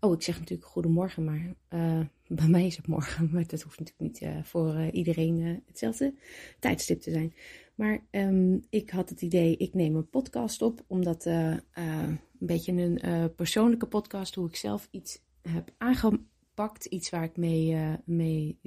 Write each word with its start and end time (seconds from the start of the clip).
Oh, 0.00 0.12
ik 0.12 0.22
zeg 0.22 0.38
natuurlijk 0.38 0.68
goedemorgen, 0.68 1.24
maar 1.24 1.54
uh, 1.70 2.00
bij 2.38 2.48
mij 2.48 2.66
is 2.66 2.76
het 2.76 2.86
morgen. 2.86 3.28
Maar 3.32 3.46
dat 3.46 3.62
hoeft 3.62 3.78
natuurlijk 3.78 4.20
niet 4.20 4.30
uh, 4.30 4.42
voor 4.42 4.74
uh, 4.74 4.86
iedereen 4.92 5.62
hetzelfde 5.66 6.14
tijdstip 6.58 7.00
te 7.00 7.10
zijn. 7.10 7.34
Maar 7.74 8.00
um, 8.10 8.64
ik 8.70 8.90
had 8.90 9.08
het 9.08 9.22
idee, 9.22 9.56
ik 9.56 9.74
neem 9.74 9.96
een 9.96 10.08
podcast 10.08 10.62
op, 10.62 10.84
omdat 10.86 11.24
een 11.24 12.20
beetje 12.38 12.72
een 12.72 13.34
persoonlijke 13.34 13.86
podcast, 13.86 14.34
hoe 14.34 14.48
ik 14.48 14.56
zelf 14.56 14.88
iets 14.90 15.22
heb 15.42 15.70
aangepakt, 15.78 16.84
iets 16.84 17.10
waar 17.10 17.24
ik 17.24 17.36
mee, 17.36 17.76
mee 18.04 18.58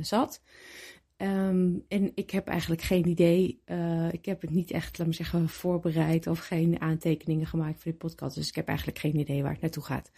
zat. 0.00 0.42
Um, 1.22 1.84
en 1.88 2.12
ik 2.14 2.30
heb 2.30 2.46
eigenlijk 2.46 2.82
geen 2.82 3.08
idee. 3.08 3.62
Uh, 3.66 4.12
ik 4.12 4.24
heb 4.24 4.40
het 4.40 4.50
niet 4.50 4.70
echt, 4.70 4.98
laat 4.98 5.06
me 5.06 5.12
zeggen, 5.12 5.48
voorbereid 5.48 6.26
of 6.26 6.38
geen 6.38 6.80
aantekeningen 6.80 7.46
gemaakt 7.46 7.82
voor 7.82 7.90
dit 7.90 8.00
podcast. 8.00 8.34
Dus 8.34 8.48
ik 8.48 8.54
heb 8.54 8.68
eigenlijk 8.68 8.98
geen 8.98 9.18
idee 9.18 9.42
waar 9.42 9.52
het 9.52 9.60
naartoe 9.60 9.82
gaat. 9.82 10.10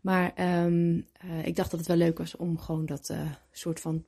Maar 0.00 0.32
um, 0.64 1.06
uh, 1.24 1.46
ik 1.46 1.56
dacht 1.56 1.70
dat 1.70 1.78
het 1.78 1.88
wel 1.88 1.96
leuk 1.96 2.18
was 2.18 2.36
om 2.36 2.58
gewoon 2.58 2.86
dat 2.86 3.08
uh, 3.10 3.32
soort 3.50 3.80
van 3.80 4.04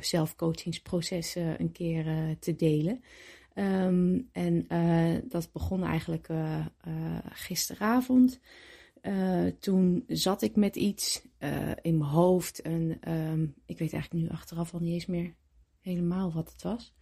zelfcoachingsproces 0.00 1.34
een 1.34 1.72
keer 1.72 2.36
te 2.38 2.56
delen. 2.56 3.02
Um, 3.54 4.28
en 4.32 4.66
dat 5.28 5.52
begon 5.52 5.84
eigenlijk 5.84 6.28
gisteravond. 7.28 8.40
toen 9.58 10.04
zat 10.06 10.42
ik 10.42 10.56
met 10.56 10.76
iets 10.76 11.22
in 11.82 11.98
mijn 11.98 12.10
hoofd. 12.10 12.62
En 12.62 12.90
ik 13.66 13.78
weet 13.78 13.92
eigenlijk 13.92 14.12
nu 14.12 14.28
achteraf 14.28 14.74
al 14.74 14.80
niet 14.80 14.92
eens 14.92 15.06
meer 15.06 15.34
helemaal 15.84 16.32
wat 16.32 16.52
het 16.52 16.62
was. 16.62 16.94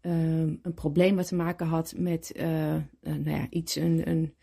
Um, 0.00 0.58
een 0.62 0.74
probleem 0.74 1.16
wat 1.16 1.26
te 1.26 1.34
maken 1.34 1.66
had 1.66 1.94
met 1.96 2.32
uh, 2.36 2.74
uh, 2.74 2.80
nou 3.02 3.30
ja, 3.30 3.46
iets, 3.50 3.76
een, 3.76 4.08
een, 4.08 4.34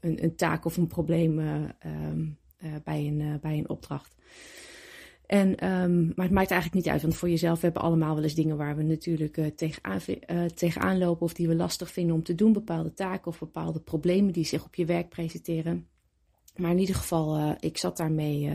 een, 0.00 0.24
een, 0.24 0.36
taak 0.36 0.64
of 0.64 0.76
een 0.76 0.86
probleem 0.86 1.38
uh, 1.38 1.54
um, 1.86 2.38
bij, 2.84 3.06
een, 3.06 3.38
bij 3.40 3.58
een 3.58 3.68
opdracht. 3.68 4.14
En, 5.26 5.48
um, 5.48 6.12
maar 6.16 6.24
het 6.24 6.34
maakt 6.34 6.50
eigenlijk 6.50 6.84
niet 6.84 6.92
uit, 6.92 7.02
want 7.02 7.16
voor 7.16 7.28
jezelf 7.28 7.60
hebben 7.60 7.80
we 7.80 7.88
allemaal 7.88 8.14
wel 8.14 8.22
eens 8.22 8.34
dingen 8.34 8.56
waar 8.56 8.76
we 8.76 8.82
natuurlijk 8.82 9.52
tegenaan, 9.56 10.00
tegenaan 10.54 10.98
lopen 10.98 11.22
of 11.22 11.34
die 11.34 11.48
we 11.48 11.54
lastig 11.54 11.90
vinden 11.90 12.14
om 12.14 12.22
te 12.22 12.34
doen. 12.34 12.52
Bepaalde 12.52 12.94
taken 12.94 13.26
of 13.26 13.38
bepaalde 13.38 13.80
problemen 13.80 14.32
die 14.32 14.44
zich 14.44 14.64
op 14.64 14.74
je 14.74 14.84
werk 14.84 15.08
presenteren. 15.08 15.86
Maar 16.56 16.70
in 16.70 16.78
ieder 16.78 16.94
geval, 16.94 17.56
ik 17.60 17.78
zat 17.78 17.96
daarmee 17.96 18.52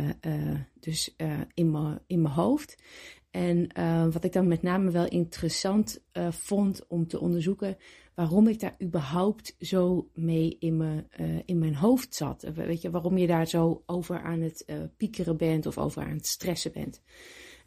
dus 0.80 1.16
in 1.54 1.72
mijn 2.08 2.34
hoofd. 2.34 2.84
En 3.32 3.70
uh, 3.78 4.08
wat 4.12 4.24
ik 4.24 4.34
dan 4.34 4.48
met 4.48 4.62
name 4.62 4.92
wel 4.92 5.08
interessant 5.08 6.04
uh, 6.14 6.32
vond 6.32 6.88
om 6.88 7.08
te 7.08 7.20
onderzoeken, 7.20 7.78
waarom 8.16 8.48
ik 8.48 8.60
daar 8.60 8.76
überhaupt 8.82 9.56
zo 9.60 10.10
mee 10.14 10.58
in, 10.60 10.78
me, 10.78 11.04
uh, 11.20 11.40
in 11.46 11.60
mijn 11.60 11.76
hoofd 11.76 12.16
zat. 12.16 12.46
Weet 12.54 12.82
je, 12.82 12.90
waarom 12.90 13.18
je 13.18 13.28
daar 13.28 13.48
zo 13.48 13.84
over 13.86 14.22
aan 14.22 14.42
het 14.42 14.66
piekeren 14.98 15.38
bent 15.38 15.66
of 15.66 15.78
over 15.78 16.04
aan 16.04 16.16
het 16.16 16.28
stressen 16.28 16.72
bent. 16.72 17.02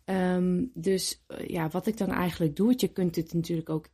Um, 0.05 0.71
dus 0.75 1.25
ja, 1.47 1.69
wat 1.69 1.87
ik 1.87 1.97
dan 1.97 2.11
eigenlijk 2.11 2.57
doe, 2.57 2.75
je 2.77 2.89
kunt 2.89 3.17
het 3.17 3.33
natuurlijk 3.33 3.71
ook 3.71 3.89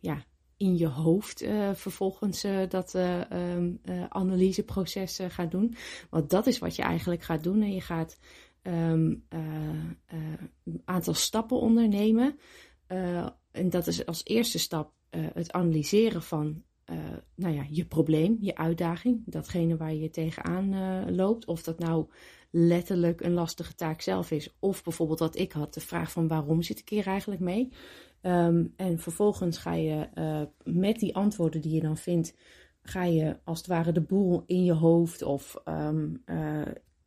ja, 0.00 0.24
in 0.56 0.76
je 0.76 0.86
hoofd 0.86 1.44
vervolgens 1.74 2.46
dat 2.68 2.94
um, 2.94 3.80
analyseproces 4.08 5.20
gaan 5.28 5.48
doen. 5.48 5.74
Want 6.10 6.30
dat 6.30 6.46
is 6.46 6.58
wat 6.58 6.76
je 6.76 6.82
eigenlijk 6.82 7.22
gaat 7.22 7.42
doen. 7.42 7.62
En 7.62 7.72
je 7.72 7.80
gaat 7.80 8.18
um, 8.66 9.24
uh, 9.34 10.20
aantal 10.84 11.14
stappen 11.14 11.60
ondernemen. 11.60 12.38
Uh, 12.88 13.28
en 13.50 13.70
dat 13.70 13.86
is 13.86 14.06
als 14.06 14.24
eerste 14.24 14.58
stap 14.58 14.92
het 15.10 15.52
analyseren 15.52 16.22
van 16.22 16.62
nou 17.34 17.54
ja, 17.54 17.66
je 17.70 17.84
probleem, 17.84 18.36
je 18.40 18.56
uitdaging, 18.56 19.22
datgene 19.24 19.76
waar 19.76 19.94
je 19.94 20.10
tegenaan 20.10 21.14
loopt. 21.14 21.46
Of 21.46 21.62
dat 21.62 21.78
nou 21.78 22.06
letterlijk 22.50 23.20
een 23.20 23.32
lastige 23.32 23.74
taak 23.74 24.00
zelf 24.00 24.30
is. 24.30 24.56
Of 24.58 24.82
bijvoorbeeld 24.82 25.18
wat 25.18 25.36
ik 25.36 25.52
had, 25.52 25.74
de 25.74 25.80
vraag 25.80 26.12
van 26.12 26.28
waarom 26.28 26.62
zit 26.62 26.78
ik 26.78 26.88
hier 26.88 27.06
eigenlijk 27.06 27.40
mee? 27.40 27.72
Um, 28.22 28.72
en 28.76 28.98
vervolgens 28.98 29.58
ga 29.58 29.74
je 29.74 30.08
met 30.64 30.98
die 30.98 31.14
antwoorden 31.14 31.60
die 31.60 31.74
je 31.74 31.80
dan 31.80 31.96
vindt, 31.96 32.34
ga 32.82 33.04
je 33.04 33.38
als 33.44 33.58
het 33.58 33.66
ware 33.66 33.92
de 33.92 34.02
boel 34.02 34.42
in 34.46 34.64
je 34.64 34.72
hoofd 34.72 35.22
of 35.22 35.56
um, 35.64 36.22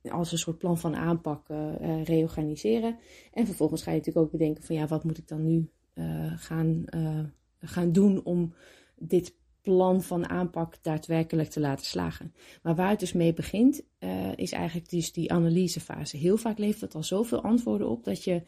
als 0.04 0.32
een 0.32 0.38
soort 0.38 0.58
plan 0.58 0.78
van 0.78 0.96
aanpak 0.96 1.50
uh, 1.50 2.04
reorganiseren. 2.04 2.98
En 3.34 3.46
vervolgens 3.46 3.84
ga 3.84 3.92
je 3.92 3.98
natuurlijk 3.98 4.26
ook 4.26 4.32
bedenken 4.32 4.64
van 4.64 4.76
ja, 4.76 4.88
wat 4.88 5.04
moet 5.04 5.18
ik 5.18 5.28
dan 5.28 5.44
nu 5.44 5.70
uh, 5.94 6.34
gaan, 6.36 6.86
gaan 7.60 7.92
doen 7.92 8.24
om 8.24 8.54
dit 8.96 9.39
plan 9.62 10.02
van 10.02 10.30
aanpak 10.30 10.84
daadwerkelijk 10.84 11.50
te 11.50 11.60
laten 11.60 11.86
slagen. 11.86 12.34
Maar 12.62 12.76
waar 12.76 12.90
het 12.90 13.00
dus 13.00 13.14
mee 13.14 13.34
begint, 13.34 13.82
uh, 14.00 14.32
is 14.36 14.52
eigenlijk 14.52 14.90
dus 14.90 15.12
die 15.12 15.32
analysefase. 15.32 16.18
Heel 16.18 16.38
vaak 16.38 16.58
levert 16.58 16.80
dat 16.80 16.96
al 16.96 17.04
zoveel 17.04 17.42
antwoorden 17.42 17.90
op 17.90 18.04
dat 18.04 18.24
je 18.24 18.42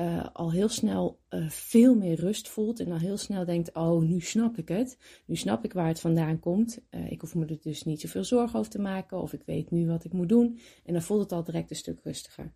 uh, 0.00 0.26
al 0.32 0.52
heel 0.52 0.68
snel 0.68 1.18
uh, 1.30 1.48
veel 1.48 1.94
meer 1.94 2.20
rust 2.20 2.48
voelt 2.48 2.80
en 2.80 2.92
al 2.92 2.98
heel 2.98 3.16
snel 3.16 3.44
denkt: 3.44 3.74
Oh, 3.74 4.02
nu 4.02 4.20
snap 4.20 4.58
ik 4.58 4.68
het. 4.68 4.98
Nu 5.26 5.36
snap 5.36 5.64
ik 5.64 5.72
waar 5.72 5.88
het 5.88 6.00
vandaan 6.00 6.38
komt. 6.38 6.80
ik 7.08 7.20
hoef 7.20 7.34
me 7.34 7.46
er 7.46 7.58
dus 7.60 7.84
niet 7.84 8.00
zoveel 8.00 8.24
zorgen 8.24 8.58
over 8.58 8.70
te 8.70 8.80
maken, 8.80 9.20
of 9.20 9.32
ik 9.32 9.42
weet 9.46 9.70
nu 9.70 9.86
wat 9.86 10.04
ik 10.04 10.12
moet 10.12 10.28
doen. 10.28 10.58
En 10.84 10.92
dan 10.92 11.02
voelt 11.02 11.20
het 11.20 11.32
al 11.32 11.44
direct 11.44 11.70
een 11.70 11.76
stuk 11.76 12.00
rustiger. 12.02 12.52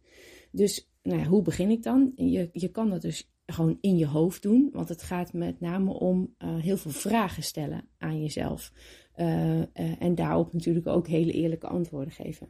Dus 0.51 0.91
nou 1.03 1.25
hoe 1.25 1.43
begin 1.43 1.71
ik 1.71 1.83
dan? 1.83 2.13
Je, 2.17 2.49
je 2.53 2.69
kan 2.69 2.91
dat 2.91 3.03
dus 3.03 3.32
gewoon 3.53 3.79
in 3.81 3.97
je 3.97 4.07
hoofd 4.07 4.43
doen. 4.43 4.71
Want 4.73 4.89
het 4.89 5.03
gaat 5.03 5.33
met 5.33 5.61
name 5.61 5.93
om 5.93 6.35
uh, 6.39 6.57
heel 6.57 6.77
veel 6.77 6.91
vragen 6.91 7.43
stellen 7.43 7.89
aan 7.99 8.21
jezelf. 8.21 8.73
Uh, 9.17 9.59
uh, 9.59 9.65
en 9.99 10.15
daarop 10.15 10.53
natuurlijk 10.53 10.87
ook 10.87 11.07
hele 11.07 11.33
eerlijke 11.33 11.67
antwoorden 11.67 12.13
geven. 12.13 12.49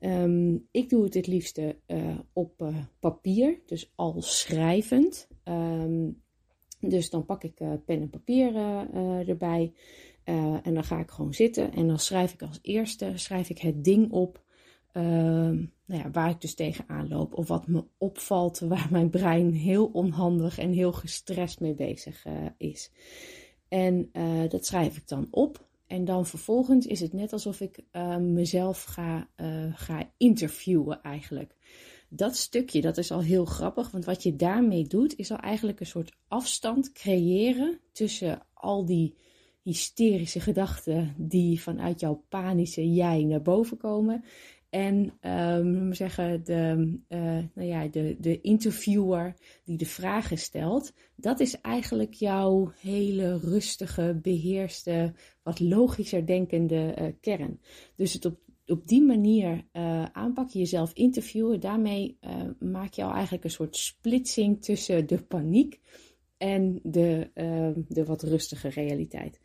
Um, 0.00 0.66
ik 0.70 0.88
doe 0.88 1.04
het 1.04 1.14
het 1.14 1.26
liefste 1.26 1.76
op 2.32 2.72
papier, 3.00 3.60
dus 3.66 3.92
al 3.94 4.22
schrijvend. 4.22 5.28
Um, 5.44 6.22
dus 6.80 7.10
dan 7.10 7.24
pak 7.24 7.44
ik 7.44 7.54
pen 7.54 8.00
en 8.00 8.10
papier 8.10 8.56
erbij. 9.28 9.72
en 10.62 10.74
dan 10.74 10.84
ga 10.84 11.00
ik 11.00 11.10
gewoon 11.10 11.34
zitten. 11.34 11.72
En 11.72 11.86
dan 11.86 11.98
schrijf 11.98 12.32
ik 12.32 12.42
als 12.42 12.58
eerste 12.62 13.12
schrijf 13.14 13.50
ik 13.50 13.58
het 13.58 13.84
ding 13.84 14.12
op 14.12 14.44
uh, 14.96 15.50
nou 15.86 16.02
ja, 16.02 16.10
waar 16.10 16.30
ik 16.30 16.40
dus 16.40 16.54
tegenaan 16.54 17.08
loop. 17.08 17.34
Of 17.34 17.48
wat 17.48 17.66
me 17.66 17.84
opvalt, 17.98 18.58
waar 18.58 18.88
mijn 18.90 19.10
brein 19.10 19.52
heel 19.52 19.86
onhandig 19.86 20.58
en 20.58 20.72
heel 20.72 20.92
gestrest 20.92 21.60
mee 21.60 21.74
bezig 21.74 22.26
uh, 22.26 22.32
is. 22.56 22.90
En 23.68 24.10
uh, 24.12 24.48
dat 24.48 24.66
schrijf 24.66 24.96
ik 24.96 25.08
dan 25.08 25.28
op. 25.30 25.64
En 25.86 26.04
dan 26.04 26.26
vervolgens 26.26 26.86
is 26.86 27.00
het 27.00 27.12
net 27.12 27.32
alsof 27.32 27.60
ik 27.60 27.80
uh, 27.92 28.16
mezelf 28.16 28.82
ga, 28.82 29.28
ga 29.74 30.10
interviewen 30.16 31.02
eigenlijk. 31.02 31.54
Dat 32.08 32.36
stukje, 32.36 32.80
dat 32.80 32.96
is 32.96 33.10
al 33.10 33.22
heel 33.22 33.44
grappig. 33.44 33.90
Want 33.90 34.04
wat 34.04 34.22
je 34.22 34.36
daarmee 34.36 34.86
doet, 34.86 35.16
is 35.16 35.30
al 35.30 35.38
eigenlijk 35.38 35.80
een 35.80 35.86
soort 35.86 36.16
afstand 36.28 36.92
creëren 36.92 37.80
tussen 37.92 38.42
al 38.54 38.84
die 38.84 39.16
hysterische 39.62 40.40
gedachten 40.40 41.14
die 41.16 41.62
vanuit 41.62 42.00
jouw 42.00 42.24
panische 42.28 42.92
jij 42.92 43.24
naar 43.24 43.42
boven 43.42 43.76
komen. 43.76 44.24
En 44.76 45.12
um, 45.20 45.94
zeggen, 45.94 46.44
de, 46.44 46.98
uh, 47.08 47.18
nou 47.54 47.68
ja, 47.68 47.88
de, 47.88 48.16
de 48.20 48.40
interviewer 48.40 49.34
die 49.64 49.76
de 49.76 49.86
vragen 49.86 50.38
stelt, 50.38 50.92
dat 51.14 51.40
is 51.40 51.60
eigenlijk 51.60 52.14
jouw 52.14 52.72
hele 52.80 53.38
rustige, 53.38 54.18
beheerste, 54.22 55.14
wat 55.42 55.60
logischer 55.60 56.26
denkende 56.26 56.96
uh, 56.98 57.06
kern. 57.20 57.60
Dus 57.94 58.12
het 58.12 58.24
op, 58.24 58.38
op 58.66 58.86
die 58.86 59.02
manier 59.02 59.64
uh, 59.72 60.04
aanpakken, 60.12 60.60
jezelf 60.60 60.92
interviewen, 60.92 61.60
daarmee 61.60 62.18
maak 62.58 62.92
je 62.92 63.04
al 63.04 63.12
eigenlijk 63.12 63.44
een 63.44 63.50
soort 63.50 63.76
splitsing 63.76 64.62
tussen 64.62 65.06
de 65.06 65.22
paniek 65.22 65.80
en 66.36 66.80
de, 66.82 67.30
ehm, 67.34 67.80
de 67.88 68.04
wat 68.04 68.22
rustige 68.22 68.68
realiteit. 68.68 69.40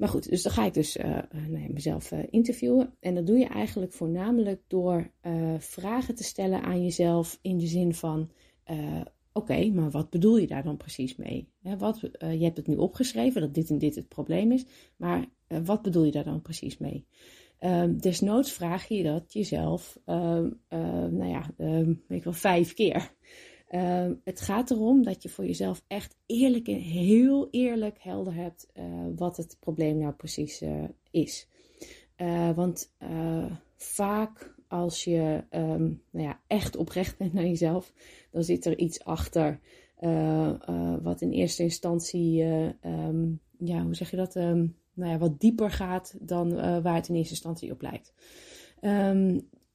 Maar 0.00 0.08
goed, 0.08 0.28
dus 0.28 0.42
dan 0.42 0.52
ga 0.52 0.64
ik 0.64 0.74
dus 0.74 0.96
uh, 0.96 1.18
nou 1.48 1.72
mezelf 1.72 2.12
uh, 2.12 2.18
interviewen. 2.30 2.94
En 3.00 3.14
dat 3.14 3.26
doe 3.26 3.38
je 3.38 3.46
eigenlijk 3.46 3.92
voornamelijk 3.92 4.62
door 4.66 5.10
vragen 5.58 6.14
te 6.14 6.24
stellen 6.24 6.62
aan 6.62 6.82
jezelf 6.82 7.38
in 7.42 7.58
de 7.58 7.66
zin 7.66 7.94
van: 7.94 8.30
oké, 9.32 9.70
maar 9.70 9.90
wat 9.90 10.10
bedoel 10.10 10.38
je 10.38 10.46
daar 10.46 10.62
dan 10.62 10.76
precies 10.76 11.16
mee? 11.16 11.48
Wat, 11.78 12.00
je 12.18 12.44
hebt 12.44 12.56
het 12.56 12.66
nu 12.66 12.76
opgeschreven 12.76 13.40
dat 13.40 13.54
dit 13.54 13.70
en 13.70 13.78
dit 13.78 13.94
het 13.94 14.08
probleem 14.08 14.52
is, 14.52 14.64
maar 14.96 15.28
wat 15.64 15.82
bedoel 15.82 16.04
je 16.04 16.10
daar 16.12 16.24
dan 16.24 16.42
precies 16.42 16.78
mee? 16.78 17.06
Um, 17.60 17.98
desnoods 17.98 18.52
vraag 18.52 18.88
je 18.88 19.02
dat 19.02 19.32
jezelf, 19.32 19.98
um, 20.06 20.60
nou 21.10 21.26
ja, 21.26 21.50
ik 22.08 22.24
wel, 22.24 22.32
vijf 22.32 22.74
keer. 22.74 23.14
Het 24.24 24.40
gaat 24.40 24.70
erom 24.70 25.02
dat 25.02 25.22
je 25.22 25.28
voor 25.28 25.46
jezelf 25.46 25.82
echt 25.86 26.16
eerlijk 26.26 26.68
en 26.68 26.78
heel 26.78 27.48
eerlijk 27.50 27.98
helder 28.00 28.34
hebt 28.34 28.68
uh, 28.74 28.84
wat 29.16 29.36
het 29.36 29.56
probleem 29.60 29.98
nou 29.98 30.12
precies 30.12 30.62
uh, 30.62 30.84
is. 31.10 31.48
Uh, 32.16 32.50
want 32.50 32.92
vaak 33.76 34.54
als 34.68 35.04
je 35.04 35.44
nou 35.50 35.98
ja, 36.10 36.40
echt 36.46 36.76
oprecht 36.76 37.18
bent 37.18 37.32
naar 37.32 37.44
jezelf, 37.44 37.92
dan 38.30 38.44
zit 38.44 38.66
er 38.66 38.78
iets 38.78 39.04
achter 39.04 39.60
wat 41.02 41.20
in 41.20 41.30
eerste 41.30 41.62
instantie, 41.62 42.44
um, 42.82 43.40
ja, 43.58 43.82
hoe 43.82 43.94
zeg 43.94 44.10
je 44.10 44.16
dat? 44.16 44.34
nou 44.34 45.10
ja, 45.12 45.18
wat 45.18 45.40
dieper 45.40 45.70
gaat 45.70 46.16
dan 46.20 46.54
waar 46.82 46.94
het 46.94 47.08
in 47.08 47.14
eerste 47.14 47.34
instantie 47.34 47.72
op 47.72 47.82
lijkt. 47.82 48.12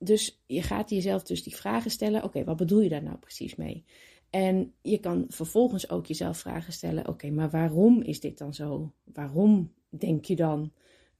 Dus 0.05 0.41
je 0.45 0.61
gaat 0.61 0.89
jezelf 0.89 1.23
dus 1.23 1.43
die 1.43 1.55
vragen 1.55 1.91
stellen. 1.91 2.23
Oké, 2.23 2.43
wat 2.43 2.57
bedoel 2.57 2.81
je 2.81 2.89
daar 2.89 3.03
nou 3.03 3.17
precies 3.17 3.55
mee? 3.55 3.85
En 4.29 4.73
je 4.81 4.97
kan 4.97 5.25
vervolgens 5.29 5.89
ook 5.89 6.05
jezelf 6.05 6.37
vragen 6.37 6.73
stellen. 6.73 7.07
Oké, 7.07 7.29
maar 7.29 7.49
waarom 7.49 8.01
is 8.01 8.19
dit 8.19 8.37
dan 8.37 8.53
zo? 8.53 8.91
Waarom 9.03 9.71
denk 9.89 10.25
je 10.25 10.35
dan? 10.35 10.71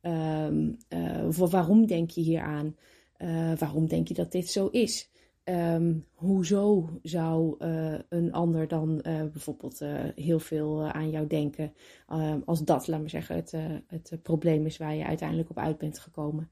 Um, 0.01 0.77
uh, 0.89 1.27
of 1.27 1.37
waarom 1.37 1.85
denk 1.85 2.09
je 2.09 2.21
hier 2.21 2.41
aan? 2.41 2.75
Uh, 3.17 3.53
waarom 3.57 3.87
denk 3.87 4.07
je 4.07 4.13
dat 4.13 4.31
dit 4.31 4.49
zo 4.49 4.67
is? 4.67 5.09
Um, 5.43 6.05
hoezo 6.13 6.89
zou 7.01 7.55
uh, 7.59 7.95
een 8.09 8.31
ander 8.31 8.67
dan 8.67 9.01
bijvoorbeeld 9.03 9.81
heel 10.15 10.39
veel 10.39 10.83
aan 10.83 11.09
jou 11.09 11.27
denken, 11.27 11.73
ehm, 12.07 12.39
als 12.45 12.63
dat, 12.63 12.87
laat 12.87 12.99
maar 12.99 13.09
zeggen, 13.09 13.35
het, 13.35 13.51
het 13.87 14.21
probleem 14.21 14.65
is 14.65 14.77
waar 14.77 14.95
je 14.95 15.05
uiteindelijk 15.05 15.49
op 15.49 15.57
uit 15.57 15.77
bent 15.77 15.99
gekomen. 15.99 16.49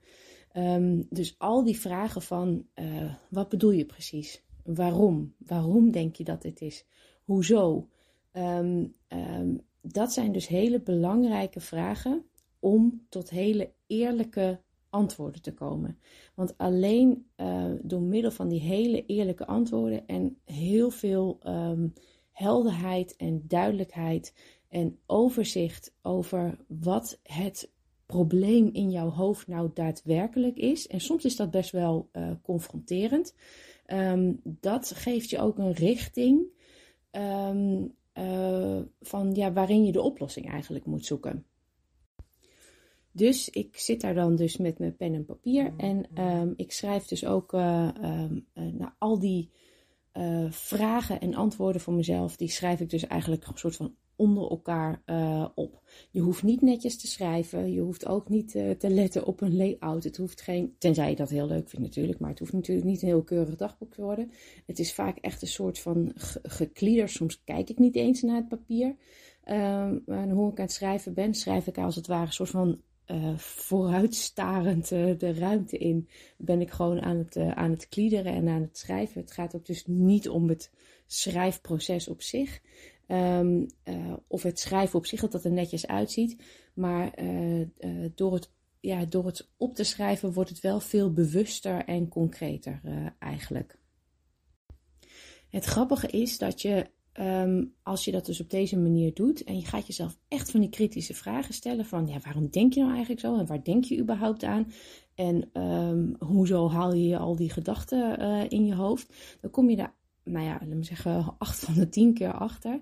Um, 0.58 1.08
dus 1.10 1.36
al 1.38 1.64
die 1.64 1.80
vragen 1.80 2.22
van, 2.22 2.66
wat 3.30 3.50
bedoel 3.50 3.72
je 3.72 3.86
precies? 3.86 4.44
Waarom? 4.64 5.34
Waarom 5.38 5.92
denk 5.92 6.16
je 6.16 6.24
dat 6.24 6.42
dit 6.42 6.62
is? 6.62 6.86
Hoezo? 7.24 7.88
dat 9.82 10.14
zijn 10.14 10.32
dus 10.32 10.48
hele 10.48 10.82
belangrijke 10.82 11.60
vragen 11.60 12.26
om 12.60 13.06
tot 13.10 13.30
hele 13.30 13.74
eerlijke 13.88 14.62
antwoorden 14.90 15.42
te 15.42 15.54
komen. 15.54 16.00
Want 16.36 16.58
alleen 16.58 17.26
uh, 17.38 17.72
door 17.82 18.02
middel 18.02 18.32
van 18.32 18.48
die 18.48 18.62
hele 18.62 19.06
eerlijke 19.06 19.46
antwoorden 19.46 20.08
en 20.08 20.38
heel 20.46 20.90
veel 20.90 21.40
helderheid 22.32 23.16
en 23.16 23.44
duidelijkheid 23.48 24.34
en 24.70 25.00
overzicht 25.06 25.96
over 26.02 26.58
wat 26.68 27.20
het 27.24 27.72
probleem 28.14 28.70
in 28.74 28.92
jouw 28.92 29.10
hoofd 29.10 29.48
nou 29.48 29.70
daadwerkelijk 29.74 30.58
is. 30.58 30.88
En 30.88 31.00
soms 31.00 31.26
is 31.26 31.36
dat 31.36 31.52
best 31.52 31.72
wel 31.72 32.10
uh, 32.14 32.32
confronterend. 32.42 33.36
Um, 33.88 34.40
dat 34.44 34.92
geeft 34.96 35.30
je 35.30 35.40
ook 35.40 35.58
een 35.58 35.72
richting 35.74 36.42
um, 37.12 37.94
uh, 38.14 38.80
van 39.02 39.34
ja, 39.34 39.54
waarin 39.54 39.86
je 39.86 39.92
de 39.92 40.02
oplossing 40.02 40.50
eigenlijk 40.50 40.86
moet 40.86 41.06
zoeken. 41.06 41.46
Dus 43.12 43.50
ik 43.50 43.78
zit 43.78 44.02
daar 44.02 44.14
dan 44.14 44.36
dus 44.36 44.58
met 44.58 44.80
mijn 44.80 44.96
pen 44.96 45.14
en 45.14 45.26
papier 45.26 45.74
en 45.78 46.22
um, 46.22 46.54
ik 46.56 46.72
schrijf 46.72 47.06
dus 47.06 47.26
ook 47.26 47.54
uh, 47.54 47.90
uh, 48.02 48.30
nou, 48.54 48.92
al 48.98 49.20
die 49.20 49.50
vragen 50.50 51.20
en 51.20 51.34
antwoorden 51.34 51.82
voor 51.82 51.94
mezelf, 51.94 52.36
die 52.36 52.50
schrijf 52.50 52.80
ik 52.80 52.90
dus 52.90 53.08
eigenlijk 53.08 53.48
een 53.48 53.58
soort 53.58 53.76
van 53.76 53.96
onder 54.16 54.50
elkaar 54.50 55.02
op. 55.56 55.82
Je 56.12 56.20
hoeft 56.20 56.44
niet 56.44 56.62
netjes 56.62 56.98
te 56.98 57.08
schrijven, 57.08 57.74
je 57.74 57.82
hoeft 57.82 58.06
ook 58.08 58.30
niet 58.30 58.52
te 58.52 58.90
letten 58.90 59.26
op 59.26 59.42
een 59.42 59.56
layout. 59.56 60.04
Het 60.04 60.18
hoeft 60.18 60.42
geen, 60.42 60.76
tenzij 60.78 61.10
je 61.10 61.16
dat 61.16 61.30
heel 61.30 61.48
leuk 61.48 61.70
vindt 61.70 61.86
natuurlijk, 61.86 62.20
maar 62.20 62.30
het 62.30 62.40
hoeft 62.40 62.54
natuurlijk 62.54 62.88
niet 62.88 63.02
een 63.02 63.08
heel 63.08 63.24
keurig 63.24 63.56
dagboek 63.56 63.94
te 63.94 64.02
worden. 64.02 64.32
Het 64.66 64.80
is 64.80 64.94
vaak 64.94 65.18
echt 65.18 65.42
een 65.42 65.48
soort 65.48 65.80
van 65.80 66.12
geklieder. 66.44 67.10
Soms 67.10 67.44
kijk 67.44 67.70
ik 67.70 67.80
niet 67.80 67.96
eens 67.96 68.22
naar 68.22 68.36
het 68.36 68.48
papier. 68.48 68.96
Um, 69.50 70.04
en 70.06 70.30
hoe 70.30 70.52
ik 70.52 70.58
aan 70.58 70.66
het 70.66 70.74
schrijven 70.74 71.14
ben, 71.14 71.34
schrijf 71.34 71.68
ik 71.68 71.78
als 71.78 71.96
het 71.96 72.08
ware 72.08 72.26
een 72.26 72.34
soort 72.34 72.50
van 72.50 72.82
uh, 73.08 73.38
vooruitstarend 73.38 74.92
uh, 74.92 75.18
de 75.18 75.34
ruimte 75.34 75.78
in, 75.78 76.10
ben 76.38 76.62
ik 76.62 76.72
gewoon 76.72 77.02
aan 77.02 77.18
het, 77.18 77.36
uh, 77.36 77.52
aan 77.52 77.72
het 77.72 77.88
kliederen 77.88 78.34
en 78.34 78.48
aan 78.48 78.62
het 78.62 78.78
schrijven. 78.78 79.22
Het 79.22 79.32
gaat 79.32 79.56
ook 79.56 79.66
dus 79.66 79.86
niet 79.86 80.30
om 80.30 80.50
het 80.50 80.72
schrijfproces 81.08 82.08
op 82.08 82.22
zich. 82.22 82.62
Um, 83.08 83.68
of 84.28 84.44
het 84.44 84.60
schrijven 84.60 85.00
op 85.00 85.06
zich, 85.06 85.22
dat 85.22 85.32
dat 85.32 85.46
er 85.46 85.52
netjes 85.52 85.88
uitziet. 85.88 86.44
Maar 86.74 87.14
door, 88.16 88.34
het, 88.34 88.52
ja, 88.80 89.06
door 89.06 89.26
het 89.26 89.50
op 89.58 89.76
te 89.76 89.84
schrijven 89.84 90.34
wordt 90.34 90.50
het 90.50 90.60
wel 90.60 90.80
veel 90.80 91.14
bewuster 91.14 91.86
en 91.86 92.08
concreter 92.08 92.82
eigenlijk. 93.20 93.80
Het 95.50 95.66
grappige 95.66 96.08
is 96.08 96.38
dat 96.38 96.62
je 96.62 96.92
Um, 97.20 97.74
als 97.84 98.06
je 98.06 98.12
dat 98.12 98.26
dus 98.26 98.42
op 98.42 98.50
deze 98.50 98.78
manier 98.78 99.14
doet 99.14 99.44
en 99.44 99.56
je 99.56 99.66
gaat 99.66 99.88
jezelf 99.88 100.18
echt 100.28 100.52
van 100.52 100.60
die 100.60 100.70
kritische 100.70 101.14
vragen 101.14 101.54
stellen 101.54 101.86
van 101.86 102.08
ja, 102.08 102.20
waarom 102.24 102.50
denk 102.50 102.74
je 102.74 102.80
nou 102.80 102.92
eigenlijk 102.92 103.22
zo 103.22 103.38
en 103.38 103.46
waar 103.46 103.64
denk 103.64 103.84
je 103.84 104.00
überhaupt 104.00 104.44
aan 104.44 104.72
en 105.16 105.62
um, 105.62 106.16
hoezo 106.20 106.70
haal 106.70 106.94
je 106.94 107.18
al 107.18 107.36
die 107.36 107.50
gedachten 107.50 108.20
in 108.50 108.66
je 108.66 108.76
hoofd, 108.76 109.14
dan 109.42 109.52
kom 109.52 109.70
je 109.70 109.76
daar, 109.76 109.96
nou 110.24 110.46
ja, 110.46 110.52
laat 110.52 110.78
me 110.78 110.84
zeggen, 110.84 111.36
acht 111.38 111.60
van 111.60 111.74
de 111.74 111.90
tien 111.90 112.14
keer 112.14 112.34
achter. 112.34 112.80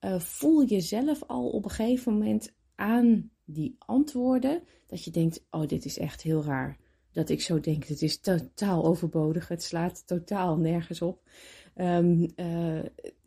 Uh, 0.00 0.20
voel 0.20 0.64
jezelf 0.64 1.22
al 1.26 1.50
op 1.50 1.64
een 1.64 1.70
gegeven 1.70 2.12
moment 2.12 2.52
aan 2.74 3.30
die 3.44 3.76
antwoorden 3.78 4.62
dat 4.86 5.04
je 5.04 5.10
denkt, 5.10 5.46
oh 5.50 5.66
dit 5.66 5.84
is 5.84 5.98
echt 5.98 6.22
heel 6.22 6.44
raar 6.44 6.78
dat 7.12 7.28
ik 7.28 7.40
zo 7.40 7.60
denk. 7.60 7.84
Het 7.84 8.02
is 8.02 8.20
totaal 8.20 8.84
overbodig, 8.84 9.48
het 9.48 9.62
slaat 9.62 10.06
totaal 10.06 10.56
nergens 10.56 11.02
op. 11.02 11.28
Um, 11.76 12.28
uh, 12.36 12.82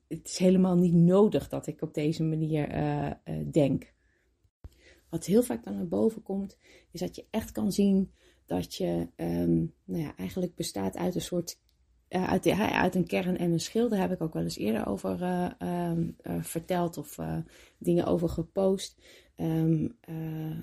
het 0.08 0.28
is 0.28 0.38
helemaal 0.38 0.76
niet 0.76 0.94
nodig 0.94 1.50
dat 1.50 1.68
ik 1.68 1.82
op 1.82 1.94
deze 1.94 2.24
manier 2.24 2.76
uh, 2.76 3.12
denk. 3.52 3.94
Wat 5.10 5.26
heel 5.26 5.44
vaak 5.44 5.64
dan 5.64 5.76
naar 5.76 5.88
boven 5.88 6.22
komt, 6.22 6.58
is 6.92 7.00
dat 7.00 7.16
je 7.16 7.26
echt 7.30 7.52
kan 7.52 7.72
zien 7.72 8.12
dat 8.46 8.76
je 8.76 9.08
um, 9.16 9.74
nou 9.84 10.04
ja, 10.04 10.16
eigenlijk 10.16 10.56
bestaat 10.56 10.98
uit 10.98 11.16
een 11.16 11.22
soort. 11.22 11.62
Uh, 12.16 12.32
uit, 12.72 12.96
een 12.96 13.08
kern 13.08 13.38
en 13.38 13.52
een 13.52 13.60
schil. 13.60 13.90
Daar 13.90 14.00
heb 14.00 14.12
ik 14.12 14.22
ook 14.22 14.34
wel 14.34 14.44
eens 14.44 14.58
eerder 14.58 14.88
over 14.88 15.22
um, 15.60 16.16
verteld 16.42 16.98
of 16.98 17.20
dingen 17.78 18.06
over 18.06 18.30
gepost. 18.30 18.98
Uh, 19.38 19.90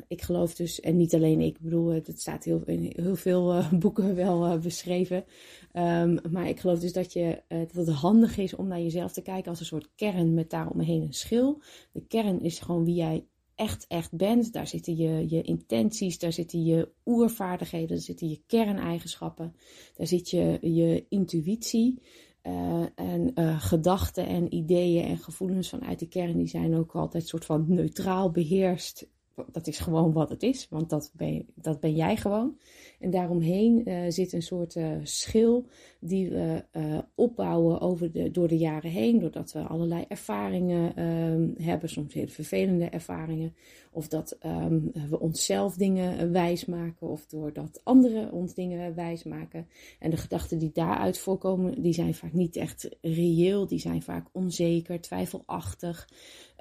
ik 0.08 0.22
geloof 0.22 0.54
dus, 0.54 0.80
en 0.80 0.96
niet 0.96 1.14
alleen 1.14 1.40
ik, 1.40 1.60
bedoel, 1.60 1.88
het 1.88 2.20
staat 2.20 2.44
heel, 2.44 2.62
in 2.66 2.92
heel 2.96 3.16
veel 3.16 3.62
boeken 3.78 4.14
wel 4.14 4.58
beschreven. 4.58 5.24
Um, 5.72 6.18
maar 6.30 6.48
ik 6.48 6.60
geloof 6.60 6.78
dus 6.78 6.92
dat, 6.92 7.12
je, 7.12 7.42
dat 7.48 7.86
het 7.86 7.88
handig 7.88 8.38
is 8.38 8.54
om 8.54 8.66
naar 8.66 8.80
jezelf 8.80 9.12
te 9.12 9.22
kijken 9.22 9.50
als 9.50 9.60
een 9.60 9.66
soort 9.66 9.90
kern 9.94 10.34
met 10.34 10.50
daaromheen 10.50 11.02
een 11.02 11.14
schil. 11.14 11.62
De 11.92 12.06
kern 12.06 12.40
is 12.40 12.58
gewoon 12.58 12.84
wie 12.84 12.94
jij 12.94 13.24
echt, 13.60 13.86
echt 13.88 14.16
bent. 14.16 14.52
Daar 14.52 14.66
zitten 14.66 14.96
je, 14.96 15.28
je 15.28 15.42
intenties, 15.42 16.18
daar 16.18 16.32
zitten 16.32 16.64
je 16.64 16.88
oervaardigheden, 17.04 17.88
daar 17.88 17.98
zitten 17.98 18.28
je 18.28 18.42
kerneigenschappen, 18.46 19.54
daar 19.94 20.06
zit 20.06 20.30
je, 20.30 20.58
je 20.60 21.06
intuïtie. 21.08 22.02
Uh, 22.42 22.84
en 22.94 23.32
uh, 23.34 23.60
gedachten 23.62 24.26
en 24.26 24.54
ideeën 24.54 25.04
en 25.04 25.18
gevoelens 25.18 25.68
vanuit 25.68 25.98
de 25.98 26.08
kern, 26.08 26.36
die 26.36 26.46
zijn 26.46 26.76
ook 26.76 26.94
altijd 26.94 27.26
soort 27.26 27.44
van 27.44 27.64
neutraal 27.68 28.30
beheerst. 28.30 29.08
Dat 29.52 29.66
is 29.66 29.78
gewoon 29.78 30.12
wat 30.12 30.30
het 30.30 30.42
is, 30.42 30.66
want 30.70 30.90
dat 30.90 31.12
ben, 31.16 31.46
dat 31.54 31.80
ben 31.80 31.94
jij 31.94 32.16
gewoon. 32.16 32.58
En 33.00 33.10
daaromheen 33.10 33.88
uh, 33.88 34.04
zit 34.08 34.32
een 34.32 34.42
soort 34.42 34.74
uh, 34.74 34.92
schil 35.02 35.66
die 36.00 36.30
we 36.30 36.64
uh, 36.72 36.98
opbouwen 37.14 37.80
over 37.80 38.12
de, 38.12 38.30
door 38.30 38.48
de 38.48 38.58
jaren 38.58 38.90
heen. 38.90 39.18
Doordat 39.18 39.52
we 39.52 39.58
allerlei 39.58 40.04
ervaringen 40.08 40.96
ehm, 40.96 41.64
hebben, 41.66 41.88
soms 41.88 42.14
hele 42.14 42.28
vervelende 42.28 42.84
ervaringen. 42.84 43.54
Of 43.92 44.08
dat 44.08 44.38
um, 44.46 44.90
we 45.08 45.20
onszelf 45.20 45.76
dingen 45.76 46.32
wijsmaken. 46.32 47.08
Of 47.08 47.26
doordat 47.26 47.80
anderen 47.84 48.32
ons 48.32 48.54
dingen 48.54 48.94
wijsmaken. 48.94 49.66
En 49.98 50.10
de 50.10 50.16
gedachten 50.16 50.58
die 50.58 50.70
daaruit 50.72 51.18
voorkomen, 51.18 51.82
die 51.82 51.92
zijn 51.92 52.14
vaak 52.14 52.32
niet 52.32 52.56
echt 52.56 52.88
reëel. 53.00 53.66
Die 53.66 53.78
zijn 53.78 54.02
vaak 54.02 54.26
onzeker, 54.32 55.00
twijfelachtig. 55.00 56.08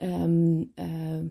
Um, 0.04 0.72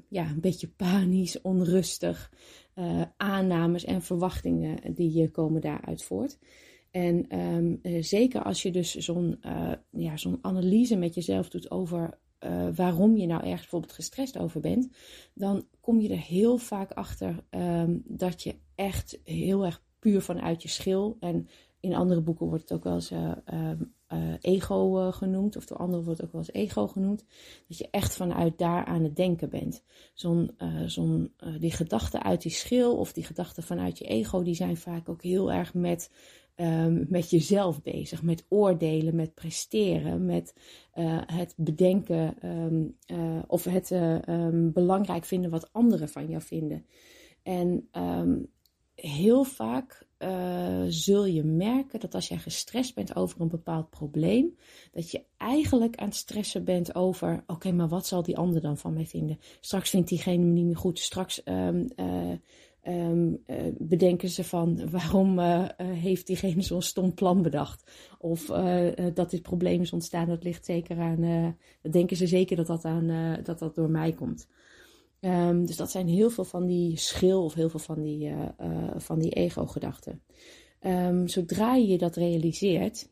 ja, 0.08 0.28
een 0.28 0.40
beetje 0.40 0.68
panisch, 0.68 1.40
onrustig 1.40 2.32
uh, 2.74 3.02
aannames 3.16 3.84
en 3.84 4.02
verwachtingen 4.02 4.94
die 4.94 5.30
komen 5.30 5.60
daaruit 5.60 6.02
voort. 6.02 6.38
En 6.90 7.26
uh, 7.82 8.02
zeker 8.02 8.42
als 8.42 8.62
je 8.62 8.70
dus 8.70 8.94
zo'n 8.94 9.38
ja, 9.90 10.16
zo'n 10.16 10.38
analyse 10.40 10.96
met 10.96 11.14
jezelf 11.14 11.48
doet 11.48 11.70
over 11.70 12.18
waarom 12.74 13.16
je 13.16 13.26
nou 13.26 13.40
ergens 13.40 13.60
bijvoorbeeld 13.60 13.92
gestrest 13.92 14.38
over 14.38 14.60
bent, 14.60 14.88
dan 15.34 15.64
kom 15.88 16.00
je 16.00 16.08
er 16.08 16.20
heel 16.20 16.58
vaak 16.58 16.92
achter 16.92 17.44
um, 17.50 18.02
dat 18.04 18.42
je 18.42 18.54
echt 18.74 19.18
heel 19.24 19.64
erg 19.64 19.82
puur 19.98 20.22
vanuit 20.22 20.62
je 20.62 20.68
schil 20.68 21.16
en 21.20 21.48
In 21.80 21.94
andere 21.94 22.20
boeken 22.20 22.46
wordt 22.46 22.62
het 22.62 22.72
ook 22.72 22.84
wel 22.84 22.94
eens 22.94 23.10
ehm, 23.44 23.82
ego 24.40 25.10
genoemd, 25.10 25.56
of 25.56 25.66
door 25.66 25.78
anderen 25.78 26.04
wordt 26.04 26.20
het 26.20 26.28
ook 26.28 26.32
wel 26.32 26.42
eens 26.42 26.70
ego 26.70 26.86
genoemd. 26.86 27.24
Dat 27.68 27.78
je 27.78 27.88
echt 27.90 28.16
vanuit 28.16 28.58
daar 28.58 28.84
aan 28.84 29.02
het 29.02 29.16
denken 29.16 29.50
bent. 29.50 29.82
Zo'n, 30.14 30.50
zo'n, 30.86 31.32
die 31.58 31.72
gedachten 31.72 32.22
uit 32.22 32.42
die 32.42 32.52
schil 32.52 32.96
of 32.96 33.12
die 33.12 33.24
gedachten 33.24 33.62
vanuit 33.62 33.98
je 33.98 34.04
ego, 34.04 34.42
die 34.42 34.54
zijn 34.54 34.76
vaak 34.76 35.08
ook 35.08 35.22
heel 35.22 35.52
erg 35.52 35.74
met 35.74 36.10
um, 36.60 37.06
met 37.08 37.30
jezelf 37.30 37.82
bezig, 37.82 38.22
met 38.22 38.44
oordelen, 38.48 39.14
met 39.14 39.34
presteren, 39.34 40.26
met 40.26 40.54
uh, 40.94 41.20
het 41.26 41.54
bedenken 41.56 42.34
um, 42.48 42.96
uh, 43.06 43.42
of 43.46 43.64
het 43.64 43.90
uh, 43.90 44.18
um, 44.28 44.72
belangrijk 44.72 45.24
vinden 45.24 45.50
wat 45.50 45.72
anderen 45.72 46.08
van 46.08 46.28
jou 46.28 46.42
vinden. 46.42 46.86
En 47.42 47.88
heel 48.94 49.44
vaak 49.44 50.06
zul 50.88 51.24
je 51.24 51.44
merken 51.44 52.00
dat 52.00 52.14
als 52.14 52.28
jij 52.28 52.38
gestrest 52.38 52.94
bent 52.94 53.16
over 53.16 53.40
een 53.40 53.48
bepaald 53.48 53.90
probleem, 53.90 54.56
dat 54.92 55.10
je 55.10 55.24
eigenlijk 55.36 55.96
aan 55.96 56.08
het 56.08 56.16
stressen 56.16 56.64
bent 56.64 56.94
over: 56.94 57.44
oké, 57.46 57.72
maar 57.72 57.88
wat 57.88 58.06
zal 58.06 58.22
die 58.22 58.36
ander 58.36 58.60
dan 58.60 58.78
van 58.78 58.92
mij 58.92 59.06
vinden? 59.06 59.38
Straks 59.60 59.90
vindt 59.90 60.08
diegene 60.08 60.44
me 60.44 60.52
niet 60.52 60.64
meer 60.64 60.76
goed. 60.76 60.98
Straks 60.98 61.42
bedenken 63.78 64.28
ze 64.28 64.44
van 64.44 64.90
waarom 64.90 65.38
uh, 65.38 65.68
heeft 65.78 66.26
diegene 66.26 66.62
zo'n 66.62 66.82
stom 66.82 67.14
plan 67.14 67.42
bedacht. 67.42 67.90
Of 68.18 68.46
dat 69.14 69.30
dit 69.30 69.42
probleem 69.42 69.80
is 69.80 69.92
ontstaan, 69.92 70.28
dat 70.28 70.44
ligt 70.44 70.64
zeker 70.64 70.98
aan, 70.98 71.56
dat 71.82 71.92
denken 71.92 72.16
ze 72.16 72.26
zeker 72.26 72.56
dat 72.56 72.66
dat, 72.66 72.84
aan, 72.84 73.38
dat, 73.42 73.58
dat 73.58 73.74
door 73.74 73.90
mij 73.90 74.12
komt. 74.12 74.48
Um, 75.20 75.66
dus 75.66 75.76
dat 75.76 75.90
zijn 75.90 76.08
heel 76.08 76.30
veel 76.30 76.44
van 76.44 76.66
die 76.66 76.96
schil 76.96 77.44
of 77.44 77.54
heel 77.54 77.68
veel 77.68 77.80
van 77.80 78.02
die, 78.02 78.32
van 78.96 79.18
die 79.18 79.30
ego-gedachten. 79.30 80.22
Um, 80.80 81.28
zodra 81.28 81.74
je 81.74 81.98
dat 81.98 82.16
realiseert 82.16 83.08